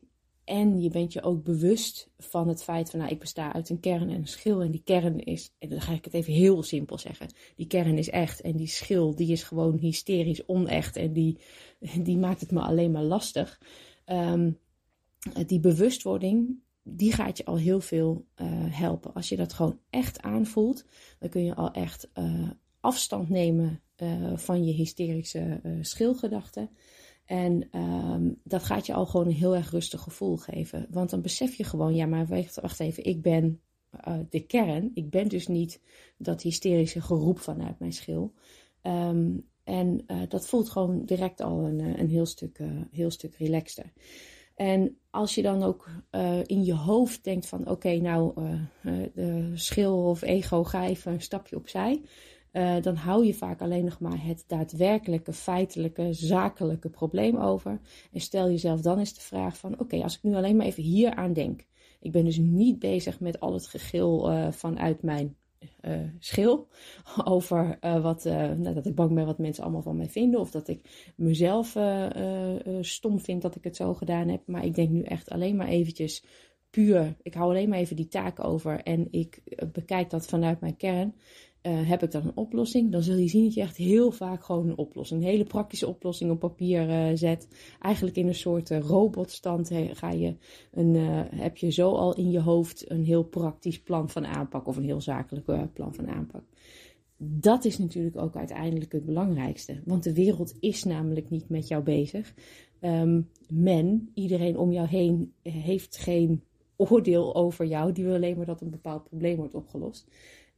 en 0.47 0.81
je 0.81 0.91
bent 0.91 1.13
je 1.13 1.23
ook 1.23 1.45
bewust 1.45 2.11
van 2.19 2.49
het 2.49 2.63
feit 2.63 2.91
van, 2.91 2.99
nou, 2.99 3.11
ik 3.13 3.19
besta 3.19 3.53
uit 3.53 3.69
een 3.69 3.81
kern 3.81 4.11
en 4.11 4.17
een 4.17 4.27
schil. 4.27 4.63
En 4.63 4.71
die 4.71 4.83
kern 4.85 5.19
is, 5.19 5.53
en 5.59 5.69
dan 5.69 5.81
ga 5.81 5.93
ik 5.93 6.05
het 6.05 6.15
even 6.15 6.33
heel 6.33 6.63
simpel 6.63 6.99
zeggen. 6.99 7.27
Die 7.57 7.67
kern 7.67 7.99
is 7.99 8.11
echt 8.11 8.41
en 8.41 8.57
die 8.57 8.67
schil, 8.67 9.15
die 9.15 9.33
is 9.33 9.43
gewoon 9.43 9.79
hysterisch 9.79 10.47
onecht. 10.47 10.97
En 10.97 11.13
die, 11.13 11.39
die 12.03 12.17
maakt 12.17 12.41
het 12.41 12.51
me 12.51 12.61
alleen 12.61 12.91
maar 12.91 13.03
lastig. 13.03 13.61
Um, 14.07 14.59
die 15.47 15.61
bewustwording, 15.61 16.59
die 16.83 17.13
gaat 17.13 17.37
je 17.37 17.45
al 17.45 17.57
heel 17.57 17.81
veel 17.81 18.25
uh, 18.37 18.47
helpen. 18.51 19.15
Als 19.15 19.29
je 19.29 19.37
dat 19.37 19.53
gewoon 19.53 19.79
echt 19.91 20.23
aanvoelt, 20.23 20.85
dan 21.19 21.29
kun 21.29 21.45
je 21.45 21.55
al 21.55 21.71
echt 21.71 22.11
uh, 22.15 22.51
afstand 22.81 23.29
nemen 23.29 23.83
uh, 23.97 24.37
van 24.37 24.65
je 24.65 24.73
hysterische 24.73 25.61
schilgedachten. 25.81 26.71
En 27.27 27.69
um, 27.79 28.41
dat 28.45 28.63
gaat 28.63 28.87
je 28.87 28.95
al 28.95 29.07
gewoon 29.07 29.27
een 29.27 29.33
heel 29.33 29.55
erg 29.55 29.71
rustig 29.71 30.01
gevoel 30.01 30.37
geven. 30.37 30.87
Want 30.91 31.11
dan 31.11 31.23
besef 31.23 31.55
je 31.55 31.65
gewoon, 31.65 31.95
ja, 31.95 32.07
maar 32.07 32.27
wacht 32.61 32.81
even, 32.81 33.05
ik 33.05 33.23
ben 33.23 33.61
uh, 34.09 34.19
de 34.31 34.41
kern. 34.41 34.91
Ik 34.95 35.11
ben 35.11 35.29
dus 35.29 35.47
niet 35.47 35.81
dat 36.19 36.43
hysterische 36.43 37.01
geroep 37.01 37.39
vanuit 37.39 37.79
mijn 37.79 37.93
schil. 37.93 38.33
Um, 38.83 39.49
en 39.65 40.05
uh, 40.07 40.23
dat 40.29 40.47
voelt 40.47 40.71
gewoon 40.71 41.05
direct 41.05 41.41
al 41.41 41.65
een, 41.65 41.81
eh, 41.81 41.99
een 41.99 42.09
heel, 42.09 42.27
stuk, 42.27 42.59
heel 42.91 43.11
stuk 43.11 43.35
relaxter. 43.35 43.93
En 44.55 44.99
als 45.11 45.35
je 45.35 45.43
dan 45.43 45.63
ook 45.63 45.89
in 46.47 46.65
je 46.65 46.75
hoofd 46.75 47.25
denkt 47.25 47.47
van 47.47 47.71
oké, 47.71 47.97
nou, 47.97 48.35
de 49.15 49.51
schil 49.55 50.05
of 50.05 50.23
ego, 50.23 50.65
ga 50.65 50.87
even 50.87 51.13
een 51.13 51.21
stapje 51.21 51.57
opzij. 51.57 52.03
Uh, 52.57 52.83
dan 52.83 52.95
hou 52.95 53.27
je 53.27 53.35
vaak 53.35 53.61
alleen 53.61 53.85
nog 53.85 54.01
maar 54.01 54.25
het 54.25 54.45
daadwerkelijke, 54.47 55.33
feitelijke, 55.33 56.13
zakelijke 56.13 56.89
probleem 56.89 57.37
over. 57.37 57.81
En 58.13 58.21
stel 58.21 58.47
jezelf 58.51 58.81
dan 58.81 58.99
eens 58.99 59.15
de 59.15 59.21
vraag 59.21 59.59
van, 59.59 59.81
oké, 59.81 60.03
als 60.03 60.17
ik 60.17 60.23
nu 60.23 60.35
alleen 60.35 60.57
maar 60.57 60.67
even 60.67 60.83
hier 60.83 61.15
aan 61.15 61.33
denk. 61.33 61.65
Ik 62.01 62.13
ben 62.13 62.25
dus 62.25 62.39
niet 62.39 62.79
bezig 62.79 63.21
met 63.21 63.41
al 63.41 63.53
het 63.53 63.67
gegil 63.67 64.31
uh, 64.31 64.53
vanuit 64.53 65.03
mijn 65.03 65.37
uh, 65.83 66.01
schil. 66.19 66.69
Over 67.25 67.79
wat, 67.81 68.25
nou, 68.25 68.75
dat 68.75 68.87
ik 68.87 68.95
bang 68.95 69.15
ben 69.15 69.27
wat 69.27 69.39
mensen 69.39 69.63
allemaal 69.63 69.83
van 69.83 69.97
mij 69.97 70.09
vinden. 70.09 70.41
Of 70.41 70.51
dat 70.51 70.69
ik 70.69 71.13
mezelf 71.17 71.77
stom 72.81 73.21
vind 73.21 73.43
dat 73.43 73.57
ik 73.57 73.65
het 73.65 73.77
zo 73.77 73.95
gedaan 73.95 74.29
heb. 74.29 74.43
Maar 74.47 74.65
ik 74.65 74.75
denk 74.75 74.91
nu 74.91 75.03
echt 75.03 75.31
alleen 75.31 75.57
maar 75.57 75.69
eventjes 75.69 76.25
puur. 76.71 77.17
Ik 77.23 77.35
hou 77.35 77.51
alleen 77.51 77.69
maar 77.69 77.79
even 77.79 77.97
die 77.97 78.09
taak 78.09 78.45
over. 78.45 78.83
En 78.83 79.09
ik 79.11 79.43
bekijk 79.73 80.11
dat 80.11 80.27
vanuit 80.27 80.61
mijn 80.61 80.77
kern. 80.77 81.15
Uh, 81.67 81.89
heb 81.89 82.03
ik 82.03 82.11
dan 82.11 82.23
een 82.23 82.37
oplossing? 82.37 82.93
Dan 82.93 83.03
zul 83.03 83.17
je 83.17 83.29
zien 83.29 83.45
dat 83.45 83.55
je 83.55 83.61
echt 83.61 83.77
heel 83.77 84.11
vaak 84.11 84.45
gewoon 84.45 84.69
een 84.69 84.79
oplossing, 84.79 85.21
een 85.21 85.29
hele 85.29 85.45
praktische 85.45 85.89
oplossing 85.89 86.31
op 86.31 86.39
papier 86.39 86.89
uh, 86.89 87.17
zet. 87.17 87.49
Eigenlijk 87.81 88.17
in 88.17 88.27
een 88.27 88.35
soort 88.35 88.71
uh, 88.71 88.79
robotstand 88.79 89.71
ga 89.93 90.11
je 90.11 90.37
een, 90.73 90.95
heb 91.35 91.57
je 91.57 91.71
zo 91.71 91.91
al 91.91 92.17
in 92.17 92.31
je 92.31 92.41
hoofd 92.41 92.91
een 92.91 93.05
heel 93.05 93.25
praktisch 93.25 93.83
plan 93.83 94.11
van 94.11 94.27
aanpak 94.27 94.67
of 94.67 94.77
een 94.77 94.85
heel 94.85 95.01
zakelijk 95.01 95.73
plan 95.73 95.95
van 95.95 96.09
aanpak. 96.09 96.43
Dat 97.19 97.65
is 97.65 97.79
natuurlijk 97.79 98.17
ook 98.17 98.37
uiteindelijk 98.37 98.93
het 98.93 99.05
belangrijkste. 99.05 99.81
Want 99.85 100.03
de 100.03 100.15
wereld 100.15 100.55
is 100.61 100.85
namelijk 100.85 101.31
niet 101.31 101.49
met 101.49 101.69
jou 101.69 101.83
bezig. 101.83 102.35
Um, 102.81 103.29
men, 103.49 104.11
iedereen 104.15 104.59
om 104.59 104.73
jou 104.73 104.89
heen, 104.89 105.33
heeft 105.43 105.97
geen 105.97 106.43
oordeel 106.77 107.35
over 107.35 107.67
jou. 107.67 107.93
Die 107.93 108.05
wil 108.05 108.15
alleen 108.15 108.37
maar 108.37 108.47
dat 108.47 108.61
een 108.61 108.71
bepaald 108.71 109.05
probleem 109.05 109.37
wordt 109.37 109.55
opgelost. 109.55 110.09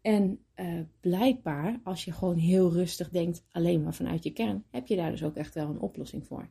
En 0.00 0.44
uh, 0.56 0.80
blijkbaar, 1.00 1.80
als 1.84 2.04
je 2.04 2.12
gewoon 2.12 2.36
heel 2.36 2.72
rustig 2.72 3.08
denkt, 3.08 3.44
alleen 3.52 3.82
maar 3.82 3.94
vanuit 3.94 4.24
je 4.24 4.30
kern, 4.30 4.64
heb 4.70 4.86
je 4.86 4.96
daar 4.96 5.10
dus 5.10 5.22
ook 5.22 5.36
echt 5.36 5.54
wel 5.54 5.68
een 5.68 5.80
oplossing 5.80 6.26
voor. 6.26 6.48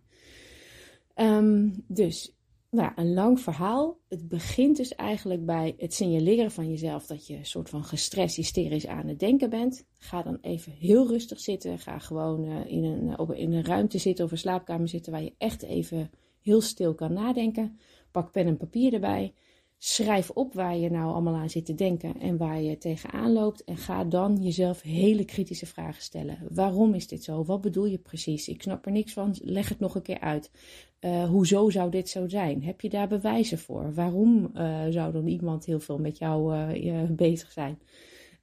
Um, 1.15 1.83
dus, 1.87 2.35
nou 2.69 2.83
ja, 2.83 3.03
een 3.03 3.13
lang 3.13 3.39
verhaal. 3.39 3.97
Het 4.07 4.27
begint 4.27 4.77
dus 4.77 4.95
eigenlijk 4.95 5.45
bij 5.45 5.73
het 5.77 5.93
signaleren 5.93 6.51
van 6.51 6.69
jezelf 6.69 7.05
dat 7.05 7.27
je 7.27 7.35
een 7.35 7.45
soort 7.45 7.69
van 7.69 7.83
gestrest, 7.83 8.35
hysterisch 8.35 8.87
aan 8.87 9.07
het 9.07 9.19
denken 9.19 9.49
bent. 9.49 9.85
Ga 9.97 10.21
dan 10.21 10.37
even 10.41 10.71
heel 10.71 11.07
rustig 11.07 11.39
zitten. 11.39 11.79
Ga 11.79 11.99
gewoon 11.99 12.45
uh, 12.45 12.65
in, 12.65 12.83
een, 12.83 13.19
op, 13.19 13.33
in 13.33 13.53
een 13.53 13.65
ruimte 13.65 13.97
zitten 13.97 14.25
of 14.25 14.31
een 14.31 14.37
slaapkamer 14.37 14.87
zitten 14.87 15.11
waar 15.11 15.23
je 15.23 15.33
echt 15.37 15.63
even 15.63 16.11
heel 16.41 16.61
stil 16.61 16.95
kan 16.95 17.13
nadenken. 17.13 17.79
Pak 18.11 18.31
pen 18.31 18.45
en 18.45 18.57
papier 18.57 18.93
erbij. 18.93 19.33
Schrijf 19.79 20.29
op 20.29 20.53
waar 20.53 20.77
je 20.77 20.89
nou 20.89 21.13
allemaal 21.13 21.35
aan 21.35 21.49
zit 21.49 21.65
te 21.65 21.75
denken 21.75 22.19
en 22.19 22.37
waar 22.37 22.61
je 22.61 22.77
tegenaan 22.77 23.33
loopt. 23.33 23.63
En 23.63 23.77
ga 23.77 24.03
dan 24.03 24.43
jezelf 24.43 24.81
hele 24.81 25.25
kritische 25.25 25.65
vragen 25.65 26.01
stellen. 26.01 26.37
Waarom 26.49 26.93
is 26.93 27.07
dit 27.07 27.23
zo? 27.23 27.43
Wat 27.43 27.61
bedoel 27.61 27.85
je 27.85 27.97
precies? 27.97 28.47
Ik 28.47 28.61
snap 28.61 28.85
er 28.85 28.91
niks 28.91 29.13
van. 29.13 29.35
Leg 29.41 29.69
het 29.69 29.79
nog 29.79 29.95
een 29.95 30.01
keer 30.01 30.19
uit. 30.19 30.51
Uh, 30.99 31.29
hoezo 31.29 31.69
zou 31.69 31.91
dit 31.91 32.09
zo 32.09 32.27
zijn? 32.27 32.63
Heb 32.63 32.81
je 32.81 32.89
daar 32.89 33.07
bewijzen 33.07 33.57
voor? 33.57 33.93
Waarom 33.93 34.51
uh, 34.53 34.85
zou 34.89 35.11
dan 35.11 35.27
iemand 35.27 35.65
heel 35.65 35.79
veel 35.79 35.97
met 35.97 36.17
jou 36.17 36.55
uh, 36.75 37.09
bezig 37.09 37.51
zijn? 37.51 37.79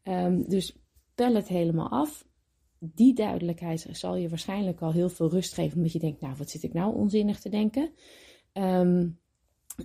Um, 0.03 0.49
dus 0.49 0.77
pel 1.15 1.35
het 1.35 1.49
helemaal 1.49 1.89
af. 1.89 2.27
Die 2.79 3.15
duidelijkheid 3.15 3.87
zal 3.91 4.17
je 4.17 4.29
waarschijnlijk 4.29 4.81
al 4.81 4.93
heel 4.93 5.09
veel 5.09 5.31
rust 5.31 5.55
geven. 5.55 5.77
Omdat 5.77 5.93
je 5.93 5.99
denkt, 5.99 6.21
nou 6.21 6.35
wat 6.37 6.51
zit 6.51 6.63
ik 6.63 6.73
nou 6.73 6.95
onzinnig 6.95 7.41
te 7.41 7.49
denken? 7.49 7.91
Um, 8.53 9.19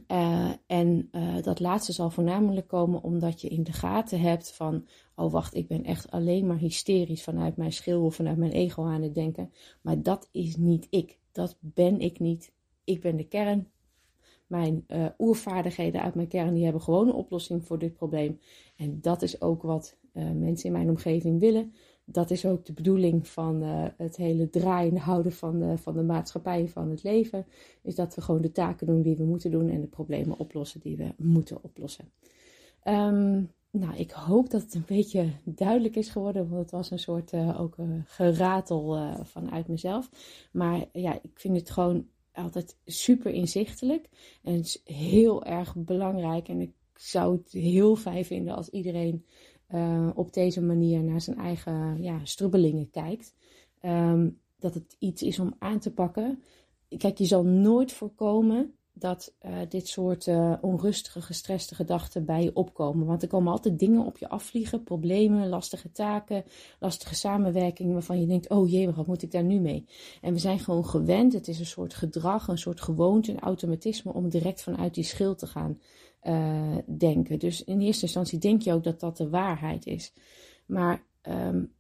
uh, 0.07 0.51
en 0.67 1.09
uh, 1.11 1.41
dat 1.41 1.59
laatste 1.59 1.91
zal 1.91 2.09
voornamelijk 2.09 2.67
komen 2.67 3.03
omdat 3.03 3.41
je 3.41 3.47
in 3.47 3.63
de 3.63 3.71
gaten 3.71 4.19
hebt 4.19 4.51
van, 4.51 4.87
oh 5.15 5.31
wacht, 5.31 5.55
ik 5.55 5.67
ben 5.67 5.83
echt 5.83 6.11
alleen 6.11 6.47
maar 6.47 6.57
hysterisch 6.57 7.23
vanuit 7.23 7.57
mijn 7.57 7.73
schil 7.73 8.03
of 8.03 8.15
vanuit 8.15 8.37
mijn 8.37 8.51
ego 8.51 8.85
aan 8.85 9.01
het 9.01 9.13
denken. 9.13 9.51
Maar 9.81 10.01
dat 10.01 10.29
is 10.31 10.55
niet 10.55 10.87
ik. 10.89 11.17
Dat 11.31 11.57
ben 11.59 11.99
ik 11.99 12.19
niet. 12.19 12.51
Ik 12.83 13.01
ben 13.01 13.15
de 13.15 13.27
kern. 13.27 13.67
Mijn 14.47 14.83
uh, 14.87 15.05
oervaardigheden 15.17 16.01
uit 16.01 16.15
mijn 16.15 16.27
kern, 16.27 16.53
die 16.53 16.63
hebben 16.63 16.81
gewoon 16.81 17.07
een 17.07 17.13
oplossing 17.13 17.65
voor 17.65 17.79
dit 17.79 17.93
probleem. 17.93 18.39
En 18.75 19.01
dat 19.01 19.21
is 19.21 19.41
ook 19.41 19.61
wat 19.61 19.97
mensen 20.33 20.65
in 20.65 20.71
mijn 20.71 20.89
omgeving 20.89 21.39
willen 21.39 21.73
dat 22.11 22.31
is 22.31 22.45
ook 22.45 22.65
de 22.65 22.73
bedoeling 22.73 23.27
van 23.27 23.63
uh, 23.63 23.85
het 23.97 24.15
hele 24.15 24.49
draaiende 24.49 24.99
houden 24.99 25.31
van 25.31 25.59
de, 25.59 25.77
van 25.77 25.93
de 25.93 26.03
maatschappij, 26.03 26.67
van 26.67 26.89
het 26.89 27.03
leven. 27.03 27.45
Is 27.81 27.95
dat 27.95 28.15
we 28.15 28.21
gewoon 28.21 28.41
de 28.41 28.51
taken 28.51 28.87
doen 28.87 29.01
die 29.01 29.15
we 29.15 29.23
moeten 29.23 29.51
doen 29.51 29.69
en 29.69 29.81
de 29.81 29.87
problemen 29.87 30.39
oplossen 30.39 30.79
die 30.79 30.97
we 30.97 31.13
moeten 31.17 31.63
oplossen. 31.63 32.11
Um, 32.83 33.51
nou, 33.71 33.95
ik 33.95 34.11
hoop 34.11 34.49
dat 34.49 34.61
het 34.61 34.73
een 34.73 34.83
beetje 34.87 35.29
duidelijk 35.43 35.95
is 35.95 36.09
geworden, 36.09 36.49
want 36.49 36.61
het 36.61 36.71
was 36.71 36.91
een 36.91 36.99
soort 36.99 37.33
uh, 37.33 37.61
ook 37.61 37.75
geratel 38.05 38.97
uh, 38.97 39.19
vanuit 39.23 39.67
mezelf. 39.67 40.09
Maar 40.51 40.85
ja, 40.93 41.13
ik 41.13 41.39
vind 41.39 41.57
het 41.57 41.69
gewoon 41.69 42.07
altijd 42.31 42.77
super 42.85 43.31
inzichtelijk 43.31 44.09
en 44.43 44.53
het 44.53 44.65
is 44.65 44.81
heel 44.83 45.45
erg 45.45 45.75
belangrijk. 45.75 46.47
En 46.47 46.61
ik 46.61 46.71
zou 46.95 47.37
het 47.37 47.51
heel 47.51 47.95
fijn 47.95 48.25
vinden 48.25 48.55
als 48.55 48.69
iedereen 48.69 49.25
uh, 49.73 50.09
op 50.15 50.33
deze 50.33 50.61
manier 50.61 51.03
naar 51.03 51.21
zijn 51.21 51.37
eigen 51.37 52.01
ja, 52.01 52.19
strubbelingen 52.23 52.89
kijkt. 52.89 53.33
Um, 53.85 54.39
dat 54.59 54.73
het 54.73 54.95
iets 54.99 55.23
is 55.23 55.39
om 55.39 55.55
aan 55.59 55.79
te 55.79 55.91
pakken. 55.91 56.43
Kijk, 56.97 57.17
je 57.17 57.25
zal 57.25 57.43
nooit 57.43 57.91
voorkomen 57.91 58.73
dat 58.99 59.33
uh, 59.45 59.51
dit 59.69 59.87
soort 59.87 60.27
uh, 60.27 60.53
onrustige, 60.61 61.21
gestreste 61.21 61.75
gedachten 61.75 62.25
bij 62.25 62.43
je 62.43 62.55
opkomen. 62.55 63.05
Want 63.05 63.21
er 63.21 63.27
komen 63.27 63.51
altijd 63.51 63.79
dingen 63.79 64.05
op 64.05 64.17
je 64.17 64.29
afvliegen, 64.29 64.83
problemen, 64.83 65.49
lastige 65.49 65.91
taken, 65.91 66.43
lastige 66.79 67.15
samenwerkingen 67.15 67.93
waarvan 67.93 68.19
je 68.19 68.27
denkt, 68.27 68.49
oh 68.49 68.69
jee, 68.69 68.91
wat 68.91 69.07
moet 69.07 69.21
ik 69.21 69.31
daar 69.31 69.43
nu 69.43 69.59
mee? 69.59 69.85
En 70.21 70.33
we 70.33 70.39
zijn 70.39 70.59
gewoon 70.59 70.85
gewend, 70.85 71.33
het 71.33 71.47
is 71.47 71.59
een 71.59 71.65
soort 71.65 71.93
gedrag, 71.93 72.47
een 72.47 72.57
soort 72.57 72.81
gewoonte, 72.81 73.31
een 73.31 73.39
automatisme 73.39 74.13
om 74.13 74.29
direct 74.29 74.61
vanuit 74.61 74.93
die 74.93 75.03
schil 75.03 75.35
te 75.35 75.47
gaan 75.47 75.79
uh, 76.23 76.77
denken. 76.85 77.39
Dus 77.39 77.63
in 77.63 77.81
eerste 77.81 78.03
instantie 78.03 78.39
denk 78.39 78.61
je 78.61 78.73
ook 78.73 78.83
dat 78.83 78.99
dat 78.99 79.17
de 79.17 79.29
waarheid 79.29 79.85
is. 79.85 80.13
Maar 80.65 81.03
um, 81.21 81.71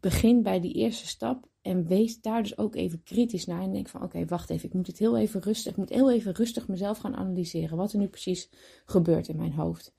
begin 0.00 0.42
bij 0.42 0.60
die 0.60 0.72
eerste 0.72 1.06
stap 1.06 1.48
en 1.66 1.86
wees 1.86 2.20
daar 2.20 2.42
dus 2.42 2.58
ook 2.58 2.74
even 2.74 3.02
kritisch 3.02 3.46
naar. 3.46 3.62
En 3.62 3.72
denk 3.72 3.88
van 3.88 4.02
oké, 4.02 4.24
wacht 4.24 4.50
even, 4.50 4.68
ik 4.68 4.74
moet 4.74 4.86
het 4.86 4.98
heel 4.98 5.18
even 5.18 5.40
rustig. 5.40 5.72
Ik 5.72 5.78
moet 5.78 5.88
heel 5.88 6.10
even 6.10 6.32
rustig 6.32 6.68
mezelf 6.68 6.98
gaan 6.98 7.16
analyseren. 7.16 7.76
Wat 7.76 7.92
er 7.92 7.98
nu 7.98 8.06
precies 8.06 8.50
gebeurt 8.84 9.28
in 9.28 9.36
mijn 9.36 9.52
hoofd. 9.52 9.94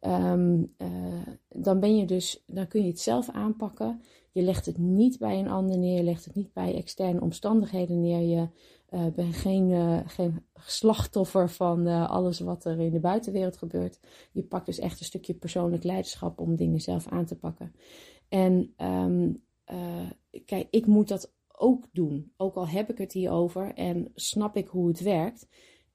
Um, 0.00 0.74
uh, 0.78 0.88
dan 1.48 1.80
ben 1.80 1.96
je 1.96 2.06
dus, 2.06 2.44
dan 2.46 2.68
kun 2.68 2.82
je 2.82 2.88
het 2.88 3.00
zelf 3.00 3.30
aanpakken. 3.30 4.00
Je 4.32 4.42
legt 4.42 4.66
het 4.66 4.78
niet 4.78 5.18
bij 5.18 5.38
een 5.38 5.48
ander 5.48 5.78
neer. 5.78 5.96
Je 5.96 6.02
legt 6.02 6.24
het 6.24 6.34
niet 6.34 6.52
bij 6.52 6.74
externe 6.74 7.20
omstandigheden 7.20 8.00
neer. 8.00 8.20
Je 8.20 8.48
uh, 8.90 9.06
bent 9.14 9.34
geen, 9.34 9.70
uh, 9.70 9.98
geen 10.06 10.44
slachtoffer 10.54 11.50
van 11.50 11.86
alles 11.86 12.40
wat 12.40 12.64
er 12.64 12.80
in 12.80 12.92
de 12.92 13.00
buitenwereld 13.00 13.56
gebeurt. 13.56 14.00
Je 14.32 14.42
pakt 14.42 14.66
dus 14.66 14.78
echt 14.78 15.00
een 15.00 15.06
stukje 15.06 15.34
persoonlijk 15.34 15.84
leiderschap 15.84 16.40
om 16.40 16.56
dingen 16.56 16.80
zelf 16.80 17.08
aan 17.08 17.24
te 17.24 17.36
pakken. 17.36 17.74
En 18.28 18.74
uh, 18.78 19.34
kijk, 20.44 20.66
ik 20.70 20.86
moet 20.86 21.08
dat 21.08 21.32
ook 21.48 21.84
doen. 21.92 22.32
Ook 22.36 22.54
al 22.54 22.68
heb 22.68 22.90
ik 22.90 22.98
het 22.98 23.12
hierover 23.12 23.74
en 23.74 24.10
snap 24.14 24.56
ik 24.56 24.68
hoe 24.68 24.88
het 24.88 25.00
werkt. 25.00 25.48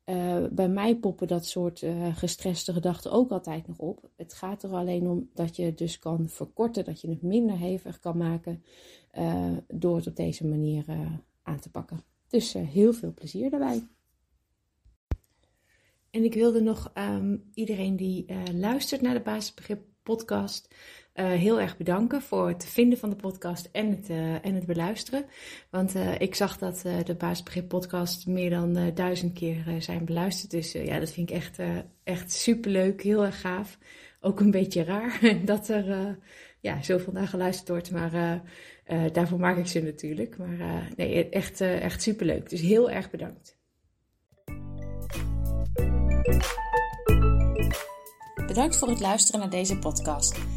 Uh, 0.05 0.45
bij 0.51 0.69
mij 0.69 0.95
poppen 0.95 1.27
dat 1.27 1.45
soort 1.45 1.81
uh, 1.81 2.15
gestreste 2.15 2.73
gedachten 2.73 3.11
ook 3.11 3.31
altijd 3.31 3.67
nog 3.67 3.77
op. 3.77 4.09
Het 4.15 4.33
gaat 4.33 4.63
er 4.63 4.71
alleen 4.71 5.07
om 5.07 5.29
dat 5.33 5.55
je 5.55 5.63
het 5.63 5.77
dus 5.77 5.99
kan 5.99 6.29
verkorten, 6.29 6.85
dat 6.85 7.01
je 7.01 7.09
het 7.09 7.21
minder 7.21 7.57
hevig 7.57 7.99
kan 7.99 8.17
maken 8.17 8.63
door 9.67 9.95
het 9.95 10.07
op 10.07 10.15
deze 10.15 10.47
manier 10.47 10.85
aan 11.43 11.59
te 11.59 11.71
pakken. 11.71 12.03
Dus 12.27 12.53
heel 12.53 12.93
veel 12.93 13.13
plezier 13.13 13.49
daarbij. 13.49 13.87
En 16.09 16.23
ik 16.23 16.33
wilde 16.33 16.61
nog 16.61 16.91
um, 16.97 17.49
iedereen 17.53 17.95
die 17.95 18.25
luistert 18.53 19.01
naar 19.01 19.13
de 19.13 19.19
Basisbegrip 19.19 19.85
podcast 20.03 20.75
uh, 21.19 21.25
heel 21.25 21.61
erg 21.61 21.77
bedanken 21.77 22.21
voor 22.21 22.47
het 22.47 22.65
vinden 22.65 22.99
van 22.99 23.09
de 23.09 23.15
podcast 23.15 23.69
en 23.71 23.89
het, 23.89 24.09
uh, 24.09 24.45
en 24.45 24.55
het 24.55 24.65
beluisteren. 24.65 25.25
Want 25.69 25.95
uh, 25.95 26.19
ik 26.19 26.35
zag 26.35 26.57
dat 26.57 26.81
de 27.05 27.15
Basisbegrip 27.17 27.67
podcast 27.67 28.27
meer 28.27 28.49
dan 28.49 28.91
duizend 28.93 29.33
keer 29.33 29.63
zijn 29.79 30.05
beluisterd. 30.05 30.51
Dus 30.51 30.71
ja, 30.71 30.99
dat 30.99 31.11
vind 31.11 31.29
ik 31.29 31.35
echt, 31.35 31.59
echt 32.03 32.31
superleuk, 32.31 33.01
heel 33.01 33.25
erg 33.25 33.41
gaaf. 33.41 33.77
Ook 34.21 34.39
een 34.39 34.51
beetje 34.51 34.83
raar 34.83 35.19
dat 35.45 35.69
er 35.69 36.17
ja, 36.59 36.81
zoveel 36.81 37.13
naar 37.13 37.27
geluisterd 37.27 37.69
wordt. 37.69 37.91
Maar 37.91 38.41
daarvoor 39.11 39.39
maak 39.39 39.57
ik 39.57 39.67
ze 39.67 39.81
natuurlijk. 39.81 40.37
Maar 40.37 40.89
nee, 40.95 41.29
echt, 41.29 41.61
echt 41.61 42.01
superleuk. 42.01 42.49
Dus 42.49 42.61
heel 42.61 42.89
erg 42.89 43.09
bedankt. 43.09 43.57
Bedankt 48.47 48.77
voor 48.77 48.89
het 48.89 48.99
luisteren 48.99 49.39
naar 49.39 49.49
deze 49.49 49.77
podcast. 49.77 50.56